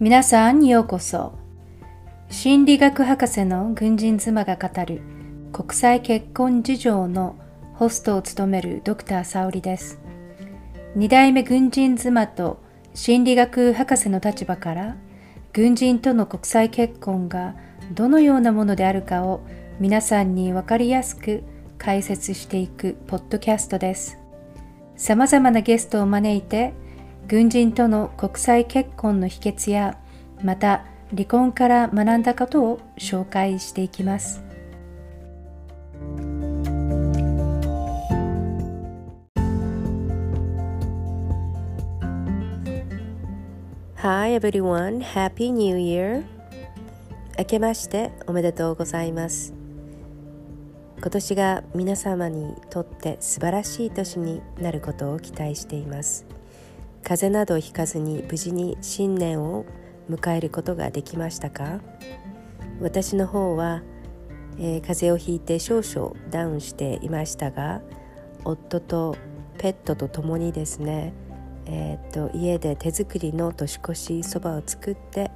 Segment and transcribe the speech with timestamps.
[0.00, 1.32] 皆さんようこそ。
[2.30, 5.00] 心理学博士の軍人妻が語る
[5.52, 7.34] 国際結婚事情の
[7.74, 9.98] ホストを務めるドクター沙織です。
[10.94, 12.62] 二代目軍人妻と
[12.94, 14.96] 心理学博士の立場から
[15.52, 17.56] 軍人との国際結婚が
[17.92, 19.40] どのようなものであるかを
[19.80, 21.42] 皆さんに分かりやすく
[21.76, 24.16] 解説していくポッドキャストです。
[24.94, 26.72] 様々なゲストを招いて
[27.28, 29.98] 軍人との国際結婚の秘訣や
[30.42, 34.42] また離婚から学んだことを紹介していきます。
[43.96, 46.24] Hi everyone, Happy New Year!
[47.38, 49.52] 明けましておめでとうございます。
[50.98, 56.37] 今年が皆様にとって素晴らしい年になることを期待しています。
[57.02, 59.64] 風邪などひかずに無事に新年を
[60.10, 61.80] 迎えることができましたか？
[62.80, 63.82] 私の方は、
[64.58, 67.80] えー、風邪をひいて少々ダウンしていましたが
[68.44, 69.16] 夫と
[69.58, 71.12] ペットと共にですね、
[71.66, 75.30] えー、っと家で手作りの年越しそばを作って、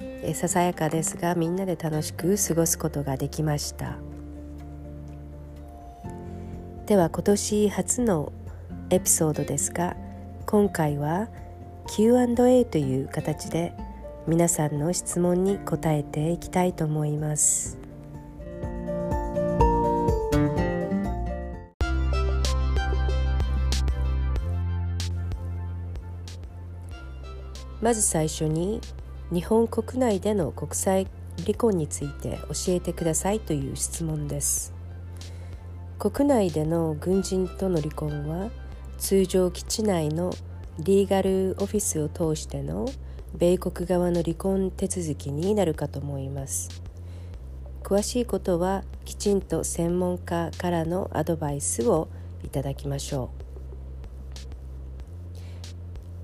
[0.00, 3.96] えー、ささやかですがみんなで楽しく過ごすことができました。
[6.86, 8.32] では今年初の
[8.88, 9.94] エピソードですが
[10.50, 11.28] 今回は
[11.94, 13.74] Q&A という形で
[14.26, 17.76] 皆さんの質問に答えていきたいと思います。
[27.82, 28.80] まず最初に
[29.30, 31.06] 日本国内での国際
[31.44, 34.74] 離婚について教えてくださいという質問です
[35.98, 38.50] 国内での軍人との離婚は
[38.98, 40.32] 通常基地内の
[40.80, 42.86] リーガルオフィスを通しての
[43.34, 46.68] 米国側の離婚手続きになるかと思います。
[47.82, 52.08] 詳しいことはきちんと専門家からのアドバイスを
[52.44, 53.30] いただきましょ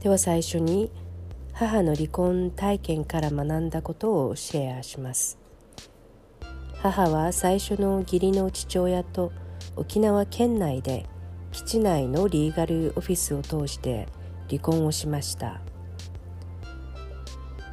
[0.01, 0.03] う。
[0.03, 0.91] では最初に
[1.53, 5.39] 母の離婚体験から学んだことをシェアします。
[6.83, 9.33] 母は最初の義理の父親と
[9.77, 11.07] 沖縄県内で
[11.55, 14.09] 基地内のリーガルオフィスを通して
[14.49, 15.61] 離婚をしました。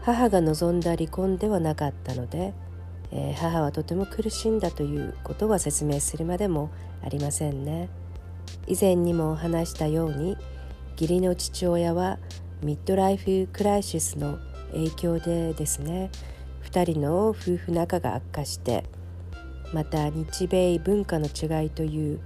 [0.04, 2.54] 母が望んだ離婚ではなかったので、
[3.12, 6.70] えー、母はとても苦しんだということは説明するまでも
[7.04, 7.90] ありませんね。
[8.68, 10.38] 以前にも話したように
[10.92, 12.20] 義理の父親は
[12.62, 14.38] ミッドライフクライシスの
[14.74, 16.12] 影響でですね
[16.66, 18.84] 2人の夫婦仲が悪化して
[19.74, 22.20] また日米文化の違いという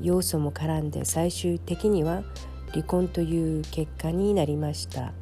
[0.00, 2.22] 要素も絡んで最終的には
[2.72, 5.12] 離婚という結果になりました。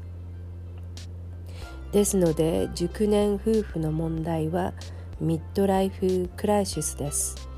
[1.92, 4.74] ですので熟年夫婦の問題は
[5.20, 7.48] ミッドライフクライシスです、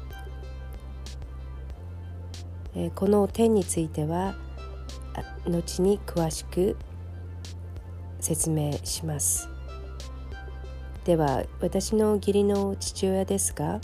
[2.95, 4.37] この点については
[5.47, 6.77] 後に詳しく
[8.21, 9.49] 説明します。
[11.05, 13.81] では私の義理の父親ですが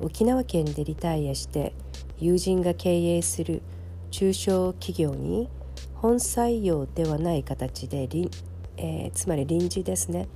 [0.00, 1.72] 沖縄県でリタイアして
[2.18, 3.62] 友人が経営する
[4.10, 5.48] 中小企業に
[5.94, 8.08] 本採用ではない形で
[8.78, 10.28] えー、つまり臨時ですね。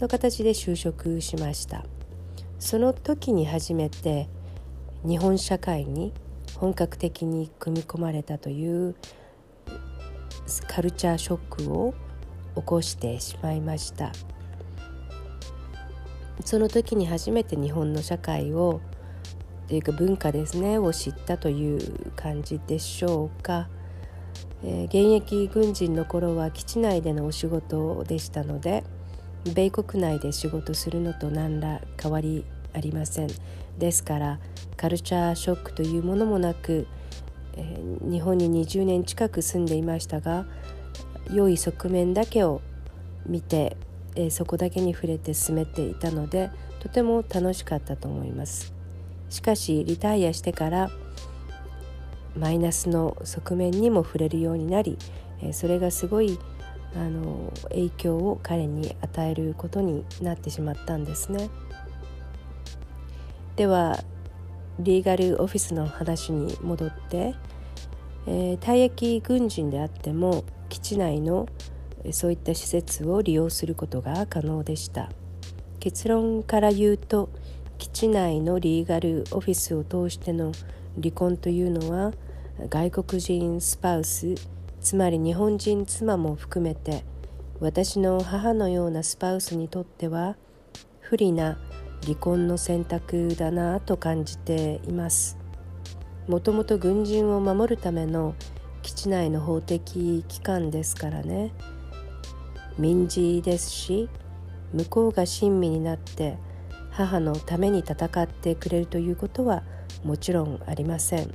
[0.00, 1.84] の形で就職しました。
[2.58, 4.28] その時に初めて
[5.04, 6.12] 日本社会に
[6.56, 8.96] 本格的に組み込まれたという
[10.66, 11.94] カルチャーショックを
[12.56, 14.12] 起こしてしまいました。
[16.44, 18.80] その時に初めて日本の社会を
[19.68, 23.68] というか文化ですねを知ったという感じでしょうか。
[24.64, 28.82] えー、現役軍人の頃は基地内でのお仕事でしたので
[29.54, 33.28] 米国内で仕事するのと何ら変わりありません。
[33.78, 34.40] ですから
[34.76, 36.86] カルチャーショックというものもなく、
[37.56, 40.46] えー、日本に20年近く住んでいましたが
[41.30, 42.60] 良い側面だけを
[43.26, 43.76] 見て、
[44.16, 46.50] えー、そこだけに触れて進めていたので
[46.80, 48.77] とても楽しかったと思います。
[49.30, 50.90] しかしリタイアしてから
[52.36, 54.98] マイナスの側面にも触れるようになり
[55.52, 56.38] それがすごい
[56.94, 61.50] あの影響を彼に与えることになってしまったんですね。
[63.56, 64.02] では
[64.78, 67.34] リーガルオフィスの話に戻って、
[68.26, 71.48] えー、退役軍人であっても基地内の
[72.12, 75.10] そういった施設を利用することが可能でした
[75.80, 77.30] 結論から言うと
[77.78, 80.52] 基地内のリーガルオフィスを通しての
[81.00, 82.12] 離婚というのは
[82.68, 84.34] 外国人スパウス
[84.80, 87.04] つまり日本人妻も含めて
[87.60, 90.36] 私の母のようなスパウスにとっては
[91.00, 91.58] 不利な
[92.04, 95.36] 離婚の選択だなと感じています。
[96.28, 98.34] もともと軍人を守るための
[98.82, 101.52] 基地内の法的機関ですからね。
[102.78, 104.08] 民事ですし
[104.72, 106.38] 向こうが親身になって
[106.98, 109.62] 母のために戦ってくれるということは
[110.02, 111.32] もちろんありません。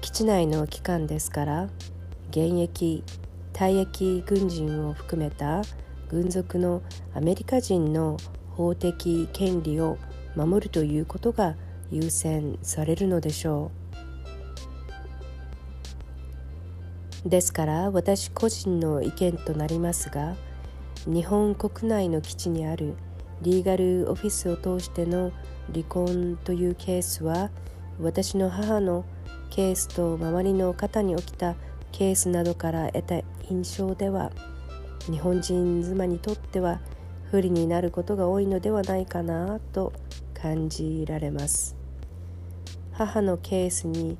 [0.00, 1.68] 基地内の機関ですから
[2.30, 3.04] 現役
[3.52, 5.62] 退役軍人を含めた
[6.08, 6.82] 軍属の
[7.14, 8.16] アメリカ人の
[8.50, 9.96] 法的権利を
[10.34, 11.54] 守るということが
[11.92, 13.70] 優先されるのでしょ
[17.24, 17.28] う。
[17.28, 20.34] ですから私個人の意見となりますが
[21.06, 22.96] 日本国内の基地にある
[23.42, 25.32] リーガルオフィスを通しての
[25.72, 27.50] 離婚というケースは
[28.00, 29.04] 私の母の
[29.50, 31.54] ケースと周りの方に起きた
[31.92, 33.20] ケースなどから得た
[33.50, 34.30] 印象では
[35.10, 36.80] 日本人妻にとっては
[37.30, 39.92] 不利になることが多いのではないかなと
[40.34, 41.78] 感じられます。
[42.98, 44.18] 母のケースに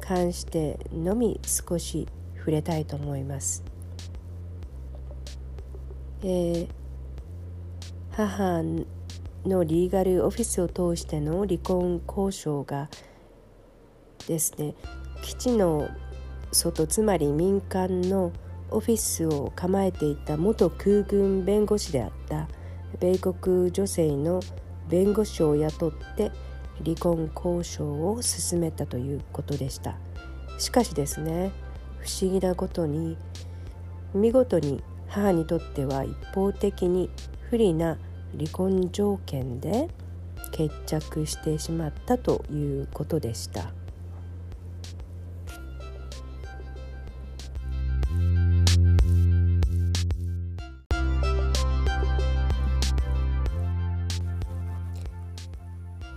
[0.00, 2.08] 関してのみ少し
[2.38, 3.62] 触れたいと思います、
[6.22, 6.68] えー、
[8.12, 8.62] 母
[9.46, 12.90] のリーガルオフィスを通しての離婚交渉が
[14.28, 14.74] ですね
[15.22, 15.88] 基地の
[16.52, 18.32] 外つまり民間の
[18.70, 22.48] オフィスを構えていた元空軍弁護士であった
[23.00, 24.40] 米国女性の
[24.88, 26.30] 弁護士を雇って
[26.84, 29.96] 離婚交渉を進めたということでした。
[30.58, 31.50] しかしですね
[31.98, 33.16] 不思議なことに
[34.14, 37.10] 見事に母にとっては一方的に
[37.52, 37.98] 不利な
[38.34, 39.90] 離婚条件で
[40.52, 43.74] 決着してしまったということでした。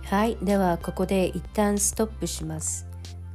[0.04, 2.86] はいではここで一旦ストップします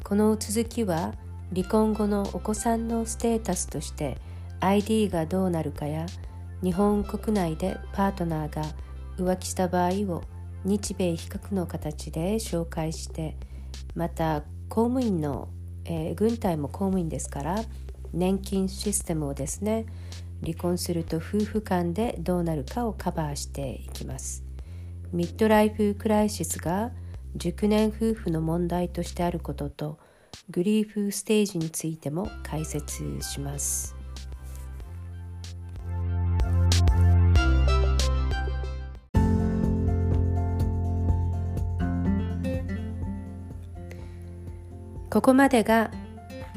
[0.03, 1.13] この続きは
[1.53, 4.17] 離婚後のお子さんのステータスとして
[4.61, 6.05] ID がどうなるかや
[6.63, 8.63] 日本国内でパートナーが
[9.17, 10.23] 浮気した場合を
[10.63, 13.35] 日米比較の形で紹介して
[13.95, 15.49] また公務員の、
[15.85, 17.55] えー、軍隊も公務員ですから
[18.13, 19.85] 年金システムをですね
[20.43, 24.43] 離婚すると夫婦間でどうなるかをカバーしていきます
[25.11, 26.91] ミッドライフクライシスが
[27.35, 29.99] 熟年夫婦の問題としてあることと
[30.49, 34.00] グリーフステージについても解説します。
[45.11, 45.91] ここまでが、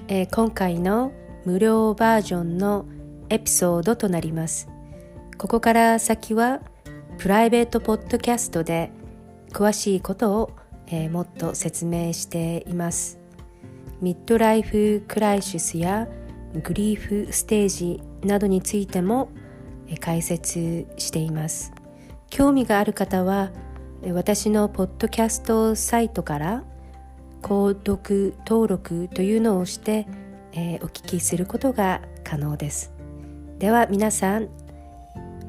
[0.06, 1.11] えー、今回の
[1.45, 2.87] 無料バージョンの
[3.29, 4.69] エピソードとなります。
[5.37, 6.61] ここから先は
[7.19, 8.93] プライベートポッドキャストで
[9.51, 10.51] 詳しいことを、
[10.87, 13.19] えー、もっと説明しています。
[14.01, 16.06] ミッドライフクライシスや
[16.62, 19.31] グリーフステージなどについても、
[19.99, 21.73] 解説しています。
[22.31, 23.51] 興味がある方は
[24.12, 26.65] 私のポッドキャストサイトから
[27.44, 30.06] 購読登録というのをして、
[30.52, 32.91] えー、お聞きすることが可能です。
[33.58, 34.48] では皆さん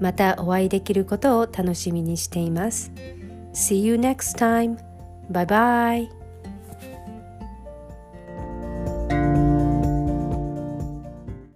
[0.02, 2.92] またお会いできることを楽しみにしています。
[3.54, 4.78] See you next time.
[5.32, 6.15] Bye bye.